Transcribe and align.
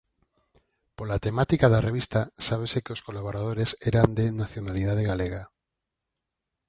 Pola 0.97 1.17
temática 1.27 1.65
da 1.73 1.83
revista 1.87 2.19
sábese 2.47 2.83
que 2.85 2.93
os 2.95 3.03
colaboradores 3.07 3.69
eran 3.89 4.07
de 4.17 4.25
nacionalidade 4.41 5.03
galega. 5.11 5.43